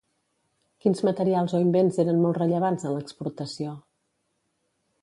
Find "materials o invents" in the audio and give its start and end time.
1.09-2.01